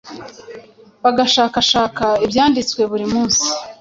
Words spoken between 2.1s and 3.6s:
Ibyanditswe buri munsi